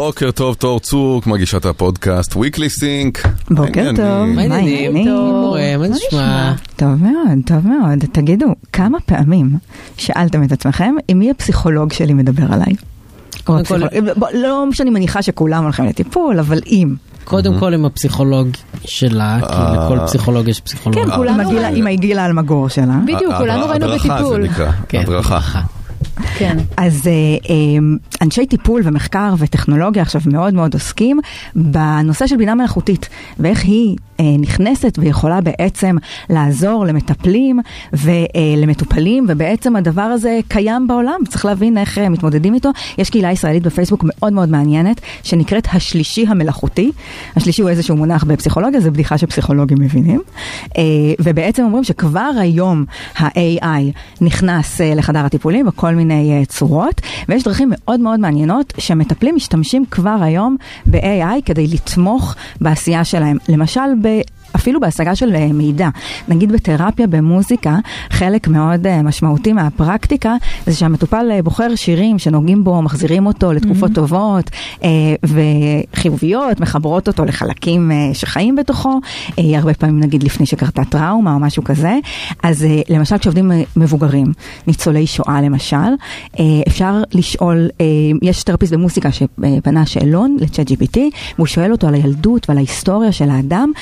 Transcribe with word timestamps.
בוקר 0.00 0.30
טוב, 0.30 0.54
תור 0.54 0.80
צוק, 0.80 1.26
מגישת 1.26 1.64
הפודקאסט 1.64 2.32
Weekly 2.32 2.82
Sync. 2.82 3.28
בוקר 3.50 3.90
טוב, 3.96 4.26
מה 4.26 4.54
העניינים? 4.54 5.06
טוב, 5.08 5.56
מה 5.78 5.88
נשמע? 5.88 6.52
טוב 6.76 6.88
מאוד, 6.88 7.38
טוב 7.46 7.66
מאוד. 7.66 7.98
תגידו, 8.12 8.46
כמה 8.72 9.00
פעמים 9.00 9.58
שאלתם 9.96 10.44
את 10.44 10.52
עצמכם 10.52 10.94
עם 11.08 11.18
מי 11.18 11.30
הפסיכולוג 11.30 11.92
שלי 11.92 12.12
מדבר 12.12 12.44
עליי? 12.52 12.74
לא 14.34 14.64
שאני 14.72 14.90
מניחה 14.90 15.22
שכולם 15.22 15.62
הולכים 15.62 15.84
לטיפול, 15.84 16.38
אבל 16.38 16.60
אם. 16.66 16.94
קודם 17.24 17.58
כל 17.58 17.74
עם 17.74 17.84
הפסיכולוג 17.84 18.48
שלה, 18.84 19.38
כי 19.40 19.52
אה. 19.52 19.86
לכל 19.86 20.06
פסיכולוג 20.06 20.48
יש 20.48 20.60
פסיכולוג. 20.60 21.04
כן, 21.04 21.16
כולנו 21.16 21.48
ראינו. 21.48 21.76
עם 21.76 21.86
הגילה 21.86 22.26
אלמגור 22.26 22.68
שלה. 22.68 22.98
בדיוק, 23.04 23.34
כולנו 23.38 23.68
ראינו 23.68 23.86
הדרכה 23.86 24.14
בטיפול. 24.14 24.42
זה 24.42 24.48
נקרא, 24.48 24.70
כן, 24.88 25.00
הדרכה. 25.00 25.60
כן. 26.38 26.56
אז 26.76 27.06
אה, 27.06 27.12
אה, 27.50 27.56
אנשי 28.22 28.46
טיפול 28.46 28.80
ומחקר 28.84 29.34
וטכנולוגיה 29.38 30.02
עכשיו 30.02 30.20
מאוד 30.26 30.54
מאוד 30.54 30.74
עוסקים 30.74 31.20
בנושא 31.54 32.26
של 32.26 32.36
בינה 32.36 32.54
מלאכותית 32.54 33.08
ואיך 33.38 33.64
היא 33.64 33.96
אה, 34.20 34.24
נכנסת 34.38 34.98
ויכולה 34.98 35.40
בעצם 35.40 35.96
לעזור 36.30 36.86
למטפלים 36.86 37.60
ולמטופלים 37.92 39.26
ובעצם 39.28 39.76
הדבר 39.76 40.02
הזה 40.02 40.38
קיים 40.48 40.86
בעולם, 40.86 41.20
צריך 41.28 41.44
להבין 41.44 41.78
איך 41.78 41.98
מתמודדים 41.98 42.54
איתו. 42.54 42.70
יש 42.98 43.10
קהילה 43.10 43.32
ישראלית 43.32 43.62
בפייסבוק 43.62 44.04
מאוד 44.04 44.32
מאוד 44.32 44.48
מעניינת 44.48 45.00
שנקראת 45.22 45.68
השלישי 45.72 46.24
המלאכותי. 46.28 46.92
השלישי 47.36 47.62
הוא 47.62 47.70
איזשהו 47.70 47.96
מונח 47.96 48.24
בפסיכולוגיה, 48.24 48.80
זה 48.80 48.90
בדיחה 48.90 49.18
שפסיכולוגים 49.18 49.78
מבינים. 49.80 50.20
ובעצם 51.20 51.62
אומרים 51.62 51.84
שכבר 51.84 52.30
היום 52.40 52.84
ה-AI 53.18 53.92
נכנס 54.20 54.80
לחדר 54.80 55.24
הטיפולים 55.24 55.66
בכל 55.66 55.94
מיני 55.94 56.09
אה, 56.10 56.44
צורות, 56.44 57.00
ויש 57.28 57.42
דרכים 57.42 57.72
מאוד 57.72 58.00
מאוד 58.00 58.20
מעניינות 58.20 58.72
שמטפלים 58.78 59.34
משתמשים 59.34 59.84
כבר 59.90 60.16
היום 60.20 60.56
ב-AI 60.86 61.42
כדי 61.44 61.66
לתמוך 61.66 62.34
בעשייה 62.60 63.04
שלהם. 63.04 63.36
למשל, 63.48 63.80
ב... 64.02 64.20
אפילו 64.56 64.80
בהשגה 64.80 65.16
של 65.16 65.34
אה, 65.34 65.52
מידע. 65.52 65.88
נגיד 66.28 66.52
בתרפיה, 66.52 67.06
במוזיקה, 67.06 67.76
חלק 68.10 68.48
מאוד 68.48 68.86
אה, 68.86 69.02
משמעותי 69.02 69.52
מהפרקטיקה 69.52 70.36
זה 70.66 70.74
שהמטופל 70.74 71.28
אה, 71.30 71.42
בוחר 71.42 71.74
שירים 71.74 72.18
שנוגעים 72.18 72.64
בו, 72.64 72.82
מחזירים 72.82 73.26
אותו 73.26 73.52
לתקופות 73.52 73.90
טובות 73.94 74.50
אה, 74.84 74.88
וחיוביות, 75.22 76.60
מחברות 76.60 77.08
אותו 77.08 77.24
לחלקים 77.24 77.90
שחיים 78.12 78.56
בתוכו, 78.56 79.00
הרבה 79.38 79.74
פעמים 79.74 80.00
נגיד 80.00 80.22
לפני 80.22 80.46
שקרתה 80.46 80.84
טראומה 80.84 81.34
או 81.34 81.38
משהו 81.38 81.64
כזה. 81.64 81.98
אז 82.42 82.66
למשל 82.88 83.18
כשעובדים 83.18 83.50
מבוגרים, 83.76 84.26
ניצולי 84.66 85.06
שואה 85.06 85.40
למשל, 85.42 85.76
אפשר 86.68 87.02
לשאול, 87.12 87.68
יש 88.22 88.42
תרפיסט 88.42 88.72
במוזיקה 88.72 89.12
שבנה 89.12 89.86
שאלון 89.86 90.36
לצ'אט 90.40 90.70
GPT, 90.70 90.98
והוא 91.36 91.46
שואל 91.46 91.72
אותו 91.72 91.88
על 91.88 91.94
הילדות 91.94 92.48
ועל 92.48 92.58
ההיסטוריה 92.58 93.12
של 93.12 93.30
האדם, 93.30 93.72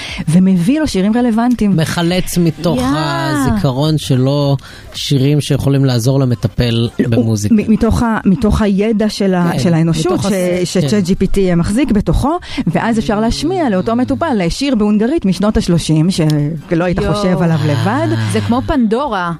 ומביא 0.59 0.81
לו 0.81 0.87
שירים 0.89 1.17
רלוונטיים. 1.17 1.77
מחלץ 1.77 2.39
מתוך 2.39 2.78
יא. 2.78 2.84
הזיכרון 2.97 3.98
שלו 3.98 4.56
שירים 4.95 5.41
שיכולים 5.41 5.84
לעזור 5.84 6.20
למטפל 6.20 6.89
במוזיקה. 7.09 7.55
מ- 7.55 7.73
מתוך, 7.73 8.03
ה, 8.03 8.19
מתוך 8.25 8.62
הידע 8.62 9.09
של, 9.09 9.34
ה, 9.34 9.50
כן, 9.53 9.59
של 9.59 9.75
האנושות 9.75 10.20
שצ'אט 10.65 10.91
כן. 10.91 11.12
GPT 11.12 11.56
מחזיק 11.56 11.91
בתוכו, 11.92 12.39
ואז 12.67 12.98
אפשר 12.98 13.20
להשמיע 13.20 13.70
לאותו 13.70 13.97
מטופל 13.97 14.39
שיר 14.48 14.75
בהונגרית 14.75 15.25
משנות 15.25 15.56
ה-30, 15.56 16.11
שלא 16.11 16.84
היית 16.84 16.98
יואו. 16.98 17.15
חושב 17.15 17.43
עליו 17.43 17.59
לבד. 17.67 18.09
זה 18.33 18.41
כמו 18.41 18.62
פנדורה, 18.67 19.33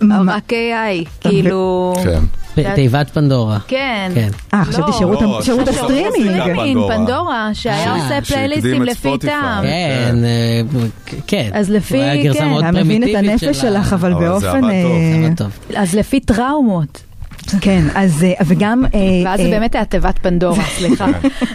מה- 0.00 0.34
רק 0.34 0.52
AI, 0.52 1.08
כאילו... 1.20 1.94
כן. 2.04 2.20
תיבת 2.74 3.10
פנדורה. 3.10 3.58
כן. 3.68 4.12
כן. 4.14 4.28
אה, 4.54 4.64
חשבתי 4.64 4.90
לא. 4.90 4.92
שירות, 4.98 5.22
לא, 5.22 5.38
הסטרימינג. 5.70 6.40
סטרימינג, 6.40 6.80
פנדורה. 6.88 7.50
שהיה 7.54 7.86
אה, 7.86 7.94
עושה 8.04 8.20
פלייליסטים 8.20 8.82
לפי. 8.82 9.18
טעם. 9.18 9.62
כן, 9.62 10.16
אה, 10.24 10.60
כן. 11.26 11.50
אז 11.54 11.70
לפי- 11.70 11.96
הוא 11.96 12.02
היה 12.04 12.22
גרסה 12.22 12.38
כן. 12.40 12.46
היה 12.62 12.72
מבין 12.72 13.02
את 13.02 13.14
הנפש 13.14 13.56
שלך, 13.60 13.92
אבל 13.92 14.14
באופן... 14.14 14.64
אה, 14.64 14.70
זה 14.82 15.26
עבד 15.26 15.36
טוב. 15.36 15.58
אז 15.76 15.94
לפי 15.94 16.20
טראומות. 16.20 17.02
כן, 17.60 17.84
אז 17.94 18.24
אה, 18.24 18.32
וגם... 18.46 18.84
אה, 18.94 19.00
ואז 19.24 19.40
זה 19.40 19.46
אה, 19.46 19.50
באמת 19.50 19.74
היה 19.74 19.84
תיבת 19.84 20.18
פנדורה, 20.22 20.64
סליחה. 20.64 21.06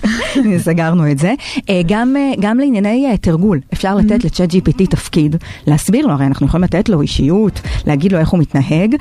סגרנו 0.65 1.11
את 1.11 1.19
זה. 1.19 1.33
גם, 2.39 2.57
לענייני 2.59 3.17
תרגול, 3.21 3.59
אפשר 3.73 3.95
לתת 3.95 4.23
לצ'אט 4.23 4.53
GPT 4.53 4.87
תפקיד, 4.89 5.35
להסביר 5.67 6.07
לו, 6.07 6.13
הרי 6.13 6.25
אנחנו 6.25 6.47
יכולים 6.47 6.63
לתת 6.63 6.89
לו 6.89 7.01
אישיות, 7.01 7.61
להגיד 7.87 8.11
לו 8.11 8.19
איך 8.19 8.29
הוא 8.29 8.39
מתנהג, 8.39 8.95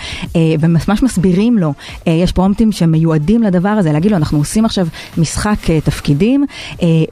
וממש 0.61 1.03
מסבירים 1.03 1.59
לו, 1.59 1.73
יש 2.07 2.33
פרומפטים 2.33 2.73
שמיועדים 2.73 3.43
לדבר 3.43 3.69
הזה, 3.69 3.93
להגיד 3.93 4.11
לו, 4.11 4.17
אנחנו 4.17 4.39
עושים 4.39 4.65
עכשיו 4.65 4.87
משחק 5.19 5.71
תפקידים, 5.85 6.45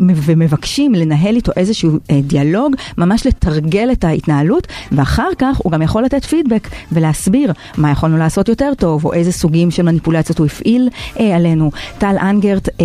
ומבקשים 0.00 0.94
לנהל 0.94 1.37
איתו 1.37 1.53
איזשהו 1.56 1.91
דיאלוג, 2.22 2.75
ממש 2.99 3.26
לתרגל 3.26 3.88
את 3.93 4.04
ההתנהלות, 4.04 4.66
ואחר 4.93 5.28
כך 5.38 5.56
הוא 5.59 5.72
גם 5.72 5.82
יכול 5.82 6.04
לתת 6.04 6.25
פידבק 6.25 6.69
ולהסביר 6.93 7.53
מה 7.76 7.91
יכולנו 7.91 8.19
לעשות 8.19 8.49
יותר 8.49 8.72
טוב, 8.78 9.04
או 9.04 9.12
איזה 9.12 9.32
סוגים 9.32 9.70
של 9.72 9.82
מניפולציות 9.82 10.38
הוא 10.38 10.46
הפעיל 10.46 10.88
אה, 11.20 11.36
עלינו. 11.36 11.70
טל 11.98 12.16
אנגרט 12.20 12.68
אה, 12.68 12.84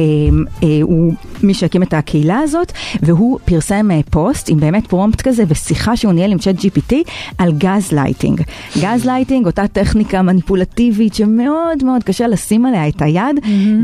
אה, 0.63 0.79
הוא 0.81 1.13
מי 1.43 1.53
שהקים 1.53 1.83
את 1.83 1.93
הקהילה 1.93 2.39
הזאת, 2.39 2.71
והוא 3.01 3.39
פרסם 3.45 3.91
אה, 3.91 3.99
פוסט 4.09 4.49
עם 4.49 4.59
באמת 4.59 4.87
prompt 4.87 5.21
כזה 5.21 5.43
ושיחה 5.47 5.97
שהוא 5.97 6.13
ניהל 6.13 6.31
עם 6.31 6.37
ChatGPT 6.37 6.93
על 7.37 7.51
gaslighting. 7.51 8.41
gaslighting, 8.77 9.45
אותה 9.45 9.67
טכניקה 9.67 10.21
מניפולטיבית 10.21 11.13
שמאוד 11.13 11.83
מאוד 11.83 12.03
קשה 12.03 12.27
לשים 12.27 12.65
עליה 12.65 12.87
את 12.87 13.01
היד, 13.01 13.39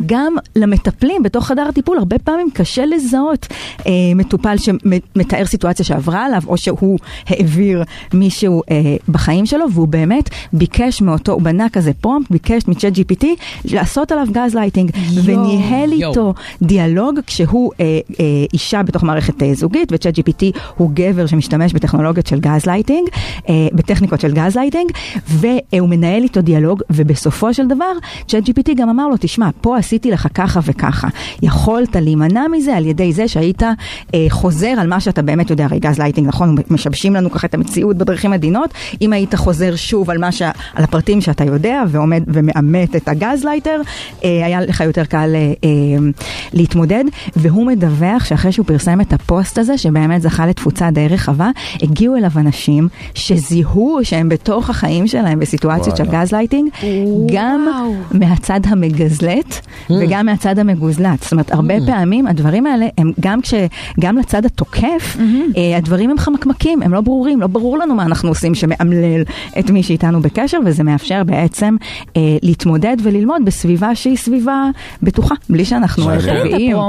גם 0.05 0.35
למטפלים 0.55 1.23
בתוך 1.23 1.47
חדר 1.47 1.65
הטיפול 1.69 1.97
הרבה 1.97 2.19
פעמים 2.19 2.49
קשה 2.53 2.85
לזהות 2.85 3.47
אה, 3.87 3.91
מטופל 4.15 4.55
שמתאר 4.57 5.45
סיטואציה 5.45 5.85
שעברה 5.85 6.25
עליו, 6.25 6.41
או 6.47 6.57
שהוא 6.57 6.99
העביר 7.27 7.83
מישהו 8.13 8.61
אה, 8.71 8.95
בחיים 9.09 9.45
שלו, 9.45 9.71
והוא 9.71 9.87
באמת 9.87 10.29
ביקש 10.53 11.01
מאותו, 11.01 11.31
הוא 11.31 11.41
בנה 11.41 11.69
כזה 11.69 11.91
prompt, 11.93 12.31
ביקש 12.31 12.67
מ 12.67 12.92
ChatGPT 12.93 13.25
לעשות 13.65 14.11
עליו 14.11 14.27
גז 14.31 14.55
לייטינג, 14.55 14.91
וניהל. 15.23 15.93
איתו 15.93 16.33
דיאלוג 16.61 17.19
כשהוא 17.27 17.71
אה, 17.79 17.99
אה, 18.19 18.25
אישה 18.53 18.83
בתוך 18.83 19.03
מערכת 19.03 19.43
אה, 19.43 19.53
זוגית, 19.53 19.89
ו 19.91 20.19
ChatGPT 20.19 20.59
הוא 20.77 20.91
גבר 20.93 21.25
שמשתמש 21.25 21.73
בטכנולוגיות 21.73 22.27
של 22.27 22.39
גז 22.39 22.65
לייטינג, 22.65 23.07
אה, 23.49 23.67
בטכניקות 23.73 24.21
של 24.21 24.33
גז 24.33 24.55
לייטינג, 24.55 24.91
והוא 25.27 25.89
מנהל 25.89 26.23
איתו 26.23 26.41
דיאלוג, 26.41 26.81
ובסופו 26.89 27.53
של 27.53 27.67
דבר, 27.67 27.91
צ'אט 28.27 28.49
GPT 28.49 28.73
גם 28.75 28.89
אמר 28.89 29.07
לו, 29.07 29.15
תשמע, 29.19 29.49
פה 29.61 29.77
עשיתי 29.77 30.11
לך 30.11 30.27
ככה 30.33 30.59
וככה. 30.63 31.07
יכולת 31.41 31.95
להימנע 31.95 32.47
מזה 32.51 32.77
על 32.77 32.85
ידי 32.85 33.13
זה 33.13 33.27
שהיית 33.27 33.63
אה, 33.63 34.25
חוזר 34.29 34.67
על 34.67 34.87
מה 34.87 34.99
שאתה 34.99 35.21
באמת 35.21 35.49
יודע, 35.49 35.65
הרי 35.65 35.79
גז 35.79 35.99
לייטינג, 35.99 36.27
נכון, 36.27 36.55
משבשים 36.69 37.15
לנו 37.15 37.31
ככה 37.31 37.47
את 37.47 37.53
המציאות 37.53 37.97
בדרכים 37.97 38.33
עדינות, 38.33 38.73
אם 39.01 39.13
היית 39.13 39.35
חוזר 39.35 39.75
שוב 39.75 40.09
על, 40.09 40.31
ש... 40.31 40.41
על 40.73 40.83
הפרטים 40.83 41.21
שאתה 41.21 41.43
יודע 41.43 41.83
ועומד 41.87 42.23
ומאמת 42.83 42.95
את 42.95 43.07
ה 43.07 43.43
gaslighter, 43.43 43.81
אה, 44.23 44.45
היה 44.45 44.61
לך 44.61 44.79
יותר 44.79 45.05
קל 45.05 45.31
אה, 45.35 45.53
אה, 45.63 45.69
להתמודד, 46.53 47.03
והוא 47.35 47.65
מדווח 47.65 48.25
שאחרי 48.25 48.51
שהוא 48.51 48.65
פרסם 48.65 49.01
את 49.01 49.13
הפוסט 49.13 49.57
הזה, 49.57 49.77
שבאמת 49.77 50.21
זכה 50.21 50.45
לתפוצה 50.45 50.91
די 50.91 51.07
רחבה, 51.07 51.49
הגיעו 51.81 52.15
אליו 52.15 52.31
אנשים 52.37 52.87
שזיהו 53.13 53.99
שהם 54.03 54.29
בתוך 54.29 54.69
החיים 54.69 55.07
שלהם 55.07 55.39
בסיטואציות 55.39 55.97
של 55.97 56.03
וואלה. 56.03 56.21
גז 56.21 56.31
לייטינג, 56.31 56.69
גם 57.33 57.67
וואו. 57.73 58.19
מהצד 58.19 58.59
המגזלת 58.65 59.67
וגם 59.89 60.25
מהצד 60.25 60.59
המגוזלת. 60.59 61.23
זאת 61.23 61.31
אומרת, 61.31 61.51
הרבה 61.51 61.73
פעמים 61.85 62.27
הדברים 62.27 62.65
האלה 62.65 62.85
הם 62.97 63.11
גם 63.19 63.41
כש... 63.41 63.53
גם 63.99 64.17
לצד 64.17 64.45
התוקף, 64.45 65.17
אה, 65.57 65.77
הדברים 65.77 66.09
הם 66.09 66.17
חמקמקים, 66.17 66.81
הם 66.81 66.93
לא 66.93 67.01
ברורים, 67.01 67.41
לא 67.41 67.47
ברור 67.47 67.77
לנו 67.77 67.95
מה 67.95 68.03
אנחנו 68.03 68.29
עושים 68.29 68.55
שמאמלל 68.55 69.23
את 69.59 69.69
מי 69.69 69.83
שאיתנו 69.83 70.21
בקשר, 70.21 70.57
וזה 70.65 70.83
מאפשר 70.83 71.23
בעצם 71.23 71.75
אה, 72.17 72.37
להתמודד 72.73 72.97
וללמוד 73.03 73.41
בסביבה 73.45 73.95
שהיא 73.95 74.17
סביבה 74.17 74.69
בטוחה, 75.03 75.35
בלי 75.49 75.65
שאנחנו. 75.65 76.03
פוגעים 76.03 76.77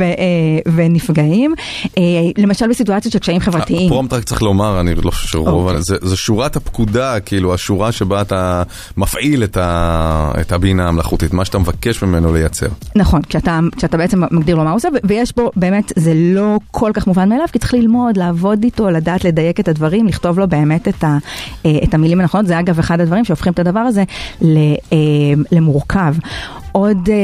אה, 0.00 0.72
ונפגעים. 0.74 1.54
אה, 1.98 2.02
למשל 2.38 2.68
בסיטואציות 2.68 3.12
של 3.12 3.18
קשיים 3.18 3.40
חברתיים. 3.40 3.86
הפרומפט 3.86 4.12
רק 4.12 4.24
צריך 4.24 4.42
לומר, 4.42 4.80
אני 4.80 4.94
לא 4.94 5.10
חושב 5.10 5.28
שרוב, 5.28 5.68
אוקיי. 5.68 5.82
זה, 5.82 6.16
שורת 6.16 6.56
הפקודה, 6.56 7.20
כאילו 7.20 7.54
השורה 7.54 7.92
שבה 7.92 8.20
אתה 8.20 8.62
מפעיל 8.96 9.44
את, 9.44 10.52
הבינה 10.52 10.88
המלאכותית, 10.88 11.32
מה 11.32 11.44
שאתה 11.44 11.58
מבקש 11.58 12.02
ממנו 12.02 12.32
לייצר. 12.32 12.68
נכון, 12.96 13.22
כשאתה, 13.22 13.60
בעצם 13.92 14.22
מגדיר 14.30 14.56
לו 14.56 14.64
מה 14.64 14.70
הוא 14.70 14.76
עושה, 14.76 14.88
ויש 15.04 15.36
בו, 15.36 15.50
באמת, 15.56 15.92
זה 15.96 16.12
לא 16.14 16.58
כל 16.70 16.90
כך 16.94 17.06
מובן 17.06 17.28
מאליו, 17.28 17.46
כי 17.52 17.58
צריך 17.58 17.74
ללמוד, 17.74 18.16
לעבוד 18.16 18.64
איתו, 18.64 18.90
לדעת 18.90 19.24
לדייק 19.24 19.60
את 19.60 19.68
הדברים, 19.68 20.06
לכתוב 20.06 20.38
לו 20.38 20.48
באמת 20.48 20.88
את, 20.88 21.04
אה, 21.04 21.18
את 21.84 21.94
המילים 21.94 22.20
הנכונות. 22.20 22.46
זה 22.46 22.60
אגב 22.60 22.78
אחד 22.78 23.00
הדברים 23.00 23.24
שהופכים 23.24 23.51
את 23.52 23.58
הדבר 23.58 23.80
הזה 23.80 24.04
אה, 24.42 24.48
למורכב. 25.52 26.14
עוד, 26.72 27.08
אה, 27.08 27.16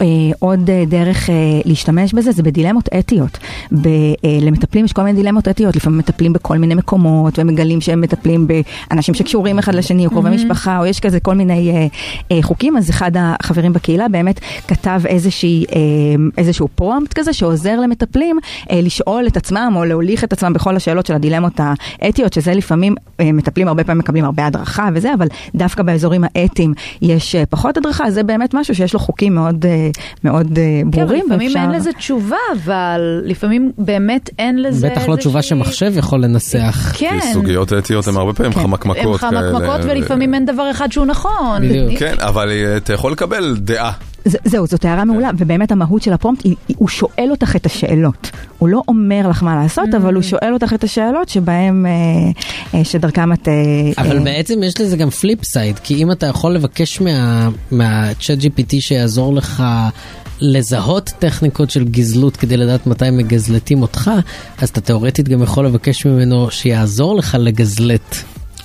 אה, 0.00 0.06
עוד 0.38 0.70
אה, 0.70 0.84
דרך 0.86 1.30
להשתמש 1.64 2.14
בזה 2.14 2.32
זה 2.32 2.42
בדילמות 2.42 2.88
אתיות. 2.98 3.38
ב, 3.72 3.88
למטפלים 4.42 4.84
יש 4.84 4.92
כל 4.92 5.02
מיני 5.02 5.20
דילמות 5.20 5.48
אתיות, 5.48 5.76
לפעמים 5.76 5.98
מטפלים 5.98 6.32
בכל 6.32 6.58
מיני 6.58 6.74
מקומות 6.74 7.38
ומגלים 7.38 7.80
שהם 7.80 8.00
מטפלים 8.00 8.46
באנשים 8.90 9.14
שקשורים 9.14 9.58
אחד 9.58 9.74
לשני 9.74 10.06
או 10.06 10.10
קרובי 10.10 10.30
משפחה 10.30 10.78
או 10.78 10.86
יש 10.86 11.00
כזה 11.00 11.20
כל 11.20 11.34
מיני 11.34 11.88
חוקים, 12.42 12.76
אז 12.76 12.90
אחד 12.90 13.10
החברים 13.16 13.72
בקהילה 13.72 14.08
באמת 14.08 14.40
כתב 14.68 15.00
איזושהי, 15.06 15.64
איזשהו 16.38 16.68
פרומפט 16.74 17.12
כזה 17.12 17.32
שעוזר 17.32 17.80
למטפלים 17.80 18.38
לשאול 18.72 19.26
את 19.26 19.36
עצמם 19.36 19.72
או 19.76 19.84
להוליך 19.84 20.24
את 20.24 20.32
עצמם 20.32 20.52
בכל 20.52 20.76
השאלות 20.76 21.06
של 21.06 21.14
הדילמות 21.14 21.60
האתיות, 22.00 22.32
שזה 22.32 22.54
לפעמים 22.54 22.94
מטפלים 23.22 23.68
הרבה 23.68 23.84
פעמים 23.84 23.98
מקבלים 23.98 24.24
הרבה 24.24 24.46
הדרכה 24.46 24.88
וזה, 24.94 25.14
אבל 25.14 25.26
דווקא 25.54 25.82
באזורים 25.82 26.24
האתיים 26.24 26.74
יש 27.02 27.36
פחות 27.50 27.76
הדרכה, 27.76 28.10
זה 28.10 28.22
באמת 28.22 28.54
משהו 28.54 28.74
שיש 28.74 28.91
לו 28.94 29.00
חוקים 29.00 29.34
מאוד, 29.34 29.66
אה, 29.66 29.90
מאוד 30.24 30.46
כן, 30.54 30.90
ברורים. 30.90 31.24
לפעמים 31.26 31.46
ואפשר- 31.48 31.60
אין 31.60 31.70
לזה 31.70 31.92
תשובה, 31.92 32.36
אבל 32.64 33.22
לפעמים 33.24 33.72
באמת 33.78 34.30
אין 34.38 34.62
לזה 34.62 34.90
בטח 34.90 35.08
לא 35.08 35.16
תשובה 35.16 35.38
איזושהי- 35.38 35.56
שמחשב 35.58 35.92
יכול 35.96 36.24
לנסח. 36.24 36.92
כן. 36.98 37.18
כי 37.20 37.32
סוגיות 37.32 37.72
אתיות 37.72 38.08
הן 38.08 38.16
הרבה 38.16 38.32
פעמים 38.32 38.52
כן. 38.52 38.60
חמקמקות 38.62 39.20
כאלה. 39.20 39.40
חמקמקות 39.52 39.80
ולפעמים 39.82 40.34
אין 40.34 40.46
דבר 40.46 40.70
אחד 40.70 40.92
שהוא 40.92 41.06
נכון. 41.06 41.62
בדיוק. 41.68 41.98
כן, 41.98 42.14
אבל 42.18 42.50
אה, 42.50 42.76
אתה 42.76 42.92
יכול 42.92 43.12
לקבל 43.12 43.56
דעה. 43.58 43.92
זהו, 44.24 44.66
זאת 44.66 44.84
הערה 44.84 45.04
מעולה, 45.04 45.30
ובאמת 45.38 45.72
המהות 45.72 46.02
של 46.02 46.12
הפרומפט, 46.12 46.46
הוא 46.76 46.88
שואל 46.88 47.28
אותך 47.30 47.56
את 47.56 47.66
השאלות. 47.66 48.30
הוא 48.58 48.68
לא 48.68 48.82
אומר 48.88 49.28
לך 49.28 49.42
מה 49.42 49.56
לעשות, 49.56 49.94
אבל 49.96 50.14
הוא 50.14 50.22
שואל 50.22 50.50
אותך 50.52 50.72
את 50.74 50.84
השאלות 50.84 51.28
שבהם, 51.28 51.86
אה, 51.86 51.90
אה, 52.78 52.84
שדרכם 52.84 53.32
את... 53.32 53.48
אה, 53.48 54.02
אבל 54.02 54.18
בעצם 54.18 54.62
יש 54.62 54.80
לזה 54.80 54.96
גם 54.96 55.10
flip 55.10 55.44
side, 55.44 55.78
כי 55.78 55.94
אם 55.94 56.12
אתה 56.12 56.26
יכול 56.26 56.52
לבקש 56.54 57.00
מה- 57.00 57.48
מה- 57.70 58.40
ChatGPT 58.42 58.80
שיעזור 58.80 59.34
לך 59.34 59.62
לזהות 60.40 61.10
טכניקות 61.18 61.70
של 61.70 61.84
גזלוט 61.84 62.36
כדי 62.36 62.56
לדעת 62.56 62.86
מתי 62.86 63.10
מגזלטים 63.10 63.82
אותך, 63.82 64.10
אז 64.58 64.68
אתה 64.68 64.80
תאורטית 64.80 65.28
גם 65.28 65.42
יכול 65.42 65.66
לבקש 65.66 66.06
ממנו 66.06 66.50
שיעזור 66.50 67.16
לך 67.16 67.36
לגזלט. 67.40 68.16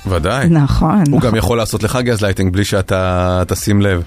ודאי. 0.08 0.50
נכון. 0.50 1.04
הוא 1.10 1.18
נכון. 1.18 1.30
גם 1.30 1.36
יכול 1.36 1.58
לעשות 1.58 1.84
לך 1.84 2.00
גזלייטינג 2.04 2.54
בלי 2.54 2.66
שאתה 2.66 3.44
תשים 3.48 3.82
לב. 3.82 4.04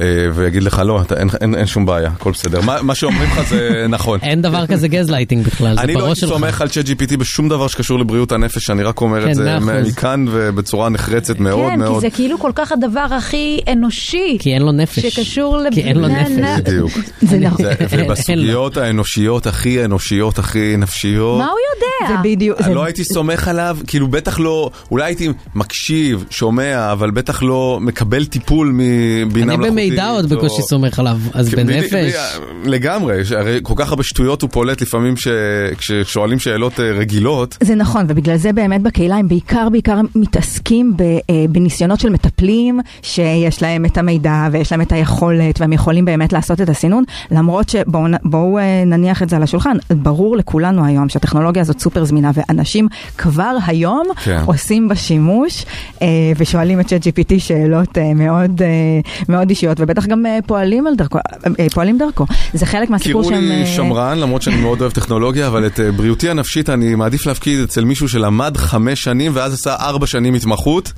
אה, 0.00 0.06
ויגיד 0.34 0.62
לך 0.62 0.82
לא, 0.86 1.00
אתה, 1.02 1.16
אין, 1.20 1.28
אין, 1.40 1.54
אין 1.54 1.66
שום 1.66 1.86
בעיה, 1.86 2.08
הכל 2.08 2.30
בסדר. 2.32 2.60
מה, 2.60 2.82
מה 2.82 2.94
שאומרים 2.94 3.30
לך 3.30 3.40
זה 3.48 3.58
נכון. 3.88 4.18
אין 4.22 4.42
דבר 4.42 4.66
כזה 4.66 4.88
גזלייטינג 4.88 5.46
בכלל, 5.46 5.74
זה 5.76 5.80
אני 5.80 5.94
לא 5.94 6.00
בראש 6.00 6.08
הייתי 6.08 6.20
שלך. 6.20 6.30
סומך 6.30 6.60
על 6.60 6.68
ChatGPT 6.68 7.16
בשום 7.16 7.48
דבר 7.48 7.68
שקשור 7.68 7.98
לבריאות 7.98 8.32
הנפש, 8.32 8.70
אני 8.70 8.82
רק 8.82 9.00
אומר 9.00 9.24
כן, 9.24 9.30
את 9.30 9.34
זה 9.34 9.58
מאה 9.60 9.78
אחוז. 9.80 9.92
מכאן 9.92 10.24
ובצורה 10.30 10.88
נחרצת 10.88 11.40
מאוד 11.40 11.66
כן, 11.70 11.70
כי 11.70 11.76
מאוד. 11.76 12.00
זה 12.00 12.10
כאילו 12.10 12.38
כל 12.38 12.52
כך 12.54 12.72
הדבר 12.72 13.06
הכי 13.18 13.60
אנושי. 13.72 14.36
כי 14.40 14.54
אין 14.54 14.62
לו 14.62 14.72
נפש. 14.72 14.98
שקשור 15.06 15.58
כי 15.72 15.82
אין 15.82 15.96
לו 15.96 16.02
לבני 16.08 16.22
נפש. 16.36 16.60
בדיוק. 16.60 16.90
זה 17.22 17.38
נכון. 17.46 17.64
זה- 17.64 17.74
ובסוגיות 17.98 18.76
האנושיות 18.76 19.46
הכי 19.46 19.84
אנושיות, 19.84 20.38
הכי 20.38 20.74
נפשיות. 20.78 21.38
מה 21.38 21.46
הוא 21.46 21.58
יודע? 21.74 21.87
זה 22.08 22.14
בדיוק, 22.22 22.60
לא 22.60 22.84
הייתי 22.84 23.04
סומך 23.04 23.48
עליו, 23.48 23.78
כאילו 23.86 24.08
בטח 24.08 24.38
לא, 24.40 24.70
אולי 24.90 25.04
הייתי 25.04 25.28
מקשיב, 25.54 26.24
שומע, 26.30 26.92
אבל 26.92 27.10
בטח 27.10 27.42
לא 27.42 27.78
מקבל 27.80 28.24
טיפול 28.24 28.70
מבינה 28.74 29.54
אני 29.54 29.56
מלאכותית. 29.56 29.72
במידע 29.72 30.08
עוד 30.08 30.28
בקושי 30.28 30.62
סומך 30.62 30.98
עליו, 30.98 31.18
אז 31.34 31.54
כן, 31.54 31.66
בנפש. 31.66 32.14
לגמרי, 32.64 33.16
הרי 33.36 33.60
כל 33.62 33.74
כך 33.76 33.90
הרבה 33.90 34.02
שטויות 34.02 34.42
הוא 34.42 34.50
פולט 34.50 34.80
לפעמים 34.80 35.14
כששואלים 35.78 36.38
שאלות 36.38 36.80
אה, 36.80 36.92
רגילות. 36.92 37.56
זה 37.62 37.74
נכון, 37.74 38.04
ובגלל 38.08 38.36
זה 38.36 38.52
באמת 38.52 38.82
בקהילה 38.82 39.16
הם 39.16 39.28
בעיקר 39.28 39.68
בעיקר 39.68 40.00
מתעסקים 40.14 40.96
אה, 41.00 41.44
בניסיונות 41.50 42.00
של 42.00 42.10
מטפלים 42.10 42.80
שיש 43.02 43.62
להם 43.62 43.84
את 43.84 43.98
המידע 43.98 44.48
ויש 44.52 44.72
להם 44.72 44.80
את 44.80 44.92
היכולת 44.92 45.60
והם 45.60 45.72
יכולים 45.72 46.04
באמת 46.04 46.32
לעשות 46.32 46.60
את 46.60 46.68
הסינון, 46.68 47.04
למרות 47.30 47.68
שבואו 47.68 48.58
אה, 48.58 48.84
נניח 48.86 49.22
את 49.22 49.28
זה 49.28 49.36
על 49.36 49.42
השולחן, 49.42 49.76
ברור 49.90 50.36
לכולנו 50.36 50.84
היום 50.84 51.08
שהטכנולוגיה 51.08 51.62
הזאת 51.62 51.80
סופר 51.88 52.04
זמינה 52.04 52.30
ואנשים 52.34 52.88
כבר 53.18 53.56
היום 53.66 54.06
כן. 54.24 54.42
עושים 54.46 54.88
בה 54.88 54.96
שימוש 54.96 55.64
אה, 56.02 56.06
ושואלים 56.36 56.80
את 56.80 56.86
ChatGPT 56.86 57.38
שאלות 57.38 57.98
אה, 57.98 58.14
מאוד, 58.14 58.62
אה, 58.62 58.68
מאוד 59.28 59.50
אישיות 59.50 59.80
ובטח 59.80 60.06
גם 60.06 60.26
אה, 60.26 60.38
פועלים, 60.46 60.86
על 60.86 60.94
דרכו, 60.96 61.18
אה, 61.18 61.66
פועלים 61.74 61.98
דרכו. 61.98 62.26
זה 62.54 62.66
חלק 62.66 62.90
מהסיפור 62.90 63.22
קראו 63.22 63.34
שהם... 63.34 63.44
לי 63.44 63.60
אה, 63.60 63.66
שמרן, 63.66 64.18
למרות 64.18 64.42
שאני 64.42 64.56
מאוד 64.56 64.80
אוהב 64.80 64.92
טכנולוגיה, 64.92 65.46
אבל 65.46 65.66
את 65.66 65.80
אה, 65.80 65.92
בריאותי 65.92 66.30
הנפשית 66.30 66.70
אני 66.70 66.94
מעדיף 66.94 67.26
להפקיד 67.26 67.60
אצל 67.60 67.84
מישהו 67.84 68.08
שלמד 68.08 68.56
חמש 68.56 69.04
שנים 69.04 69.32
ואז 69.34 69.54
עשה 69.54 69.74
ארבע 69.74 70.06
שנים 70.06 70.34
התמחות. 70.34 70.92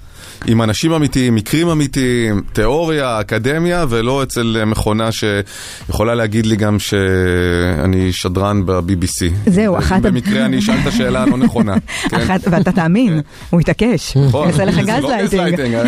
עם 0.47 0.63
אנשים 0.63 0.93
אמיתיים, 0.93 1.35
מקרים 1.35 1.69
אמיתיים, 1.69 2.43
תיאוריה, 2.53 3.21
אקדמיה, 3.21 3.85
ולא 3.89 4.23
אצל 4.23 4.57
אה, 4.61 4.65
מכונה 4.65 5.09
שיכולה 5.13 6.15
להגיד 6.15 6.47
לי 6.47 6.57
גם 6.57 6.79
שאני 6.79 8.13
שדרן 8.13 8.67
ב-BBC. 8.67 9.51
זהו, 9.51 9.79
אחת 9.79 10.03
במקרה 10.03 10.45
אני 10.45 10.59
אשאל 10.59 10.75
את 10.83 10.87
השאלה 10.87 11.23
הלא 11.23 11.37
נכונה. 11.37 11.75
כן? 12.11 12.17
אחת, 12.17 12.41
ואתה 12.51 12.73
תאמין, 12.73 13.21
הוא 13.51 13.61
התעקש, 13.61 14.17
נכון, 14.17 14.49
יעשה 14.49 14.65
לך 14.65 14.75
זה 14.75 15.01
לא 15.03 15.23
גזלייטינג. 15.23 15.75
אה. 15.75 15.85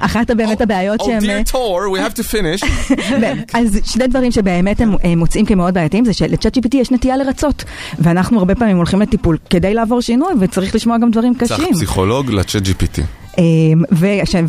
אחת 0.06 0.30
באמת 0.30 0.60
הבעיות 0.60 1.00
Oh 1.00 1.04
שהם... 1.04 1.22
dear 1.22 1.50
Tor, 1.50 1.94
we 1.94 1.98
have 1.98 2.18
to 2.18 2.22
finish. 2.22 2.66
אז 3.58 3.78
שני 3.84 4.06
דברים 4.06 4.32
שבאמת 4.32 4.80
הם 4.80 4.96
הם 5.02 5.18
מוצאים 5.18 5.46
כמאוד 5.46 5.74
בעייתיים 5.74 6.04
זה 6.04 6.12
של 6.12 6.56
ChatGPT 6.56 6.76
יש 6.76 6.90
נטייה 6.90 7.16
לרצות 7.16 7.64
ואנחנו 7.98 8.38
הרבה 8.38 8.54
פעמים 8.54 8.76
הולכים 8.76 9.00
לטיפול 9.00 9.38
כדי 9.50 9.74
לעבור 9.74 10.00
שינוי 10.00 10.32
וצריך 10.40 10.74
לשמוע 10.74 10.98
גם 10.98 11.10
דברים 11.10 11.34
צריך 11.34 11.60
קשים. 11.60 11.72
פסיכולוג 11.74 12.30
ל 12.30 12.62
ChatGPT. 12.62 12.95
אמ, 13.38 13.82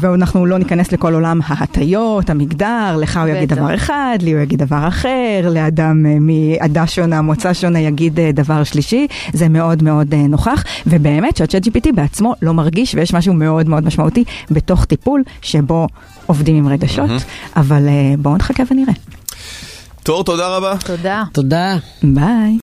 ואנחנו 0.01 0.45
לא 0.45 0.57
ניכנס 0.57 0.91
לכל 0.91 1.13
עולם 1.13 1.39
ההטיות, 1.47 2.29
המגדר, 2.29 2.97
לך 2.99 3.17
הוא 3.17 3.27
יגיד. 3.27 3.53
דבר 3.53 3.75
אחד, 3.75 4.17
לי 4.21 4.31
הוא 4.31 4.41
יגיד 4.41 4.59
דבר 4.59 4.87
אחר, 4.87 5.49
לאדם 5.51 6.05
אה, 6.05 6.17
מעדה 6.19 6.87
שונה, 6.87 7.21
מוצא 7.21 7.53
שונה 7.53 7.79
יגיד 7.79 8.19
אה, 8.19 8.31
דבר 8.31 8.63
שלישי, 8.63 9.07
זה 9.33 9.49
מאוד 9.49 9.83
מאוד 9.83 10.13
אה, 10.13 10.27
נוכח, 10.27 10.63
ובאמת 10.87 11.37
שהצ'אט 11.37 11.67
GPT 11.67 11.91
בעצמו 11.95 12.33
לא 12.41 12.53
מרגיש 12.53 12.95
ויש 12.95 13.13
משהו 13.13 13.33
מאוד 13.33 13.69
מאוד 13.69 13.85
משמעותי 13.85 14.23
בתוך 14.51 14.85
טיפול 14.85 15.23
שבו 15.41 15.87
עובדים 16.25 16.55
עם 16.55 16.67
רגשות, 16.67 17.09
אבל 17.55 17.87
בואו 18.19 18.37
נחכה 18.37 18.63
ונראה. 18.71 18.93
תור, 20.03 20.23
תודה 20.23 20.47
רבה. 20.47 20.73
תודה. 20.85 21.23
תודה. 21.31 21.77
ביי. 22.03 22.55